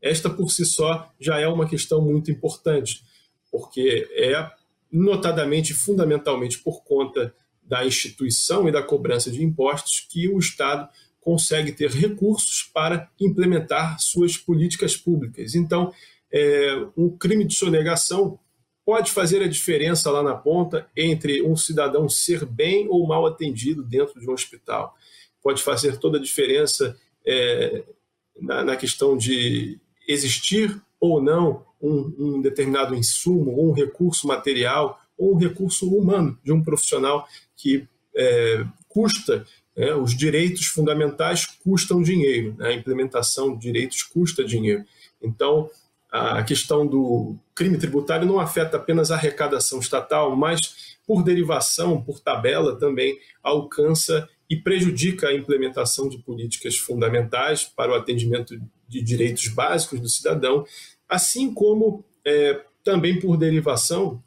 Esta, 0.00 0.30
por 0.30 0.50
si 0.52 0.64
só, 0.64 1.12
já 1.18 1.40
é 1.40 1.48
uma 1.48 1.68
questão 1.68 2.00
muito 2.00 2.30
importante, 2.30 3.02
porque 3.50 4.08
é 4.12 4.48
notadamente, 4.92 5.74
fundamentalmente, 5.74 6.60
por 6.60 6.84
conta 6.84 7.34
da 7.60 7.84
instituição 7.84 8.68
e 8.68 8.72
da 8.72 8.84
cobrança 8.84 9.28
de 9.28 9.42
impostos 9.42 10.06
que 10.08 10.28
o 10.28 10.38
Estado 10.38 10.88
consegue 11.20 11.72
ter 11.72 11.90
recursos 11.90 12.70
para 12.72 13.10
implementar 13.20 13.98
suas 13.98 14.36
políticas 14.36 14.96
públicas. 14.96 15.56
Então, 15.56 15.92
é, 16.32 16.86
um 16.96 17.10
crime 17.10 17.44
de 17.44 17.56
sonegação 17.56 18.38
pode 18.86 19.10
fazer 19.10 19.42
a 19.42 19.48
diferença 19.48 20.12
lá 20.12 20.22
na 20.22 20.36
ponta 20.36 20.86
entre 20.96 21.42
um 21.42 21.56
cidadão 21.56 22.08
ser 22.08 22.46
bem 22.46 22.86
ou 22.88 23.04
mal 23.04 23.26
atendido 23.26 23.82
dentro 23.82 24.20
de 24.20 24.30
um 24.30 24.32
hospital. 24.32 24.94
Pode 25.42 25.60
fazer 25.60 25.96
toda 25.96 26.18
a 26.18 26.22
diferença 26.22 26.96
é, 27.26 27.82
na, 28.40 28.62
na, 28.62 28.76
questão 28.76 29.16
de 29.16 29.80
existir 30.06 30.80
ou 31.00 31.20
não 31.20 31.66
um, 31.82 32.14
um 32.16 32.40
determinado 32.40 32.94
insumo, 32.94 33.68
um 33.68 33.72
recurso 33.72 34.28
material, 34.28 35.00
ou 35.18 35.34
um 35.34 35.38
recurso 35.38 35.92
humano 35.92 36.38
de 36.44 36.52
um 36.52 36.62
profissional 36.62 37.26
que 37.56 37.88
é, 38.14 38.64
custa 38.88 39.44
é, 39.74 39.94
os 39.94 40.16
direitos 40.16 40.66
fundamentais 40.66 41.44
custam 41.44 42.00
dinheiro, 42.00 42.54
né? 42.56 42.68
a 42.68 42.72
implementação 42.72 43.52
de 43.52 43.60
direitos 43.60 44.02
custa 44.04 44.44
dinheiro. 44.44 44.84
Então, 45.20 45.68
a 46.10 46.42
questão 46.42 46.86
do 46.86 47.36
crime 47.54 47.78
tributário 47.78 48.26
não 48.26 48.38
afeta 48.38 48.76
apenas 48.76 49.10
a 49.10 49.16
arrecadação 49.16 49.78
estatal, 49.80 50.34
mas, 50.36 50.96
por 51.06 51.22
derivação, 51.22 52.00
por 52.00 52.20
tabela, 52.20 52.78
também 52.78 53.18
alcança 53.42 54.28
e 54.48 54.56
prejudica 54.56 55.28
a 55.28 55.34
implementação 55.34 56.08
de 56.08 56.18
políticas 56.18 56.76
fundamentais 56.76 57.64
para 57.64 57.92
o 57.92 57.94
atendimento 57.94 58.58
de 58.88 59.02
direitos 59.02 59.48
básicos 59.48 60.00
do 60.00 60.08
cidadão, 60.08 60.64
assim 61.08 61.52
como 61.52 62.04
é, 62.24 62.60
também 62.84 63.18
por 63.18 63.36
derivação 63.36 64.22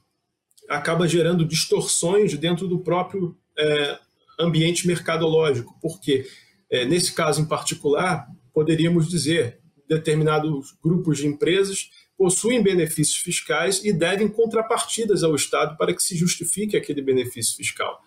acaba 0.67 1.07
gerando 1.07 1.43
distorções 1.43 2.37
dentro 2.37 2.67
do 2.67 2.79
próprio 2.79 3.35
é, 3.57 3.99
ambiente 4.39 4.85
mercadológico, 4.85 5.77
porque, 5.81 6.25
é, 6.69 6.85
nesse 6.85 7.13
caso 7.13 7.41
em 7.41 7.45
particular, 7.45 8.27
poderíamos 8.53 9.09
dizer 9.09 9.59
determinados 9.89 10.77
grupos 10.83 11.17
de 11.17 11.27
empresas 11.27 11.89
possuem 12.17 12.61
benefícios 12.61 13.17
fiscais 13.17 13.83
e 13.83 13.91
devem 13.91 14.27
contrapartidas 14.27 15.23
ao 15.23 15.33
Estado 15.35 15.75
para 15.77 15.93
que 15.93 16.03
se 16.03 16.15
justifique 16.15 16.77
aquele 16.77 17.01
benefício 17.01 17.55
fiscal. 17.55 17.99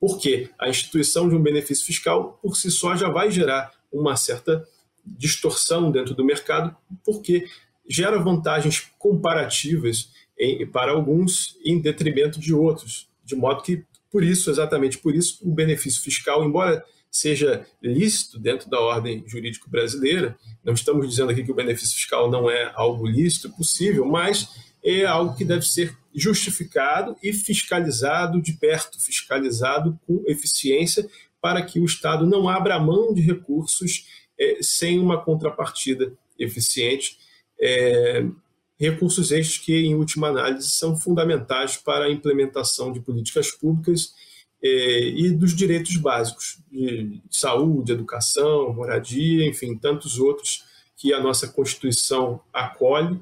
Porque 0.00 0.48
a 0.58 0.68
instituição 0.68 1.28
de 1.28 1.34
um 1.34 1.42
benefício 1.42 1.84
fiscal, 1.84 2.38
por 2.42 2.56
si 2.56 2.70
só, 2.70 2.96
já 2.96 3.08
vai 3.10 3.30
gerar 3.30 3.72
uma 3.92 4.16
certa 4.16 4.66
distorção 5.04 5.90
dentro 5.90 6.14
do 6.14 6.24
mercado, 6.24 6.76
porque 7.04 7.46
gera 7.88 8.18
vantagens 8.18 8.90
comparativas 8.98 10.10
em, 10.38 10.66
para 10.66 10.92
alguns 10.92 11.56
em 11.64 11.80
detrimento 11.80 12.40
de 12.40 12.52
outros, 12.54 13.08
de 13.24 13.34
modo 13.34 13.62
que 13.62 13.84
por 14.10 14.22
isso, 14.22 14.50
exatamente 14.50 14.98
por 14.98 15.14
isso, 15.14 15.38
o 15.42 15.52
benefício 15.52 16.02
fiscal, 16.02 16.44
embora 16.44 16.84
seja 17.10 17.66
lícito 17.82 18.38
dentro 18.38 18.68
da 18.68 18.80
ordem 18.80 19.24
jurídica 19.26 19.66
brasileira, 19.68 20.36
não 20.64 20.74
estamos 20.74 21.08
dizendo 21.08 21.30
aqui 21.30 21.44
que 21.44 21.50
o 21.50 21.54
benefício 21.54 21.96
fiscal 21.96 22.30
não 22.30 22.50
é 22.50 22.72
algo 22.74 23.06
lícito, 23.06 23.50
possível, 23.50 24.04
mas 24.04 24.48
é 24.84 25.04
algo 25.04 25.34
que 25.34 25.44
deve 25.44 25.66
ser 25.66 25.96
justificado 26.14 27.16
e 27.22 27.32
fiscalizado 27.32 28.40
de 28.40 28.52
perto, 28.52 29.00
fiscalizado 29.00 29.98
com 30.06 30.22
eficiência, 30.26 31.08
para 31.40 31.62
que 31.62 31.78
o 31.78 31.84
Estado 31.84 32.26
não 32.26 32.48
abra 32.48 32.78
mão 32.78 33.12
de 33.12 33.20
recursos 33.20 34.06
é, 34.38 34.58
sem 34.60 34.98
uma 34.98 35.22
contrapartida 35.22 36.12
eficiente. 36.38 37.18
É, 37.60 38.24
recursos 38.78 39.30
estes 39.32 39.58
que, 39.58 39.74
em 39.74 39.94
última 39.94 40.28
análise, 40.28 40.70
são 40.70 40.96
fundamentais 40.96 41.76
para 41.76 42.06
a 42.06 42.10
implementação 42.10 42.92
de 42.92 43.00
políticas 43.00 43.50
públicas 43.50 44.12
e 45.16 45.30
dos 45.30 45.54
direitos 45.54 45.96
básicos 45.96 46.58
de 46.70 47.20
saúde, 47.30 47.92
educação, 47.92 48.72
moradia, 48.72 49.46
enfim, 49.46 49.76
tantos 49.76 50.18
outros 50.18 50.64
que 50.96 51.12
a 51.12 51.20
nossa 51.20 51.48
Constituição 51.48 52.40
acolhe 52.52 53.20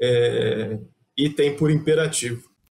eh, 0.00 0.78
e 1.16 1.28
tem 1.28 1.56
por 1.56 1.70
imperativo 1.70 2.49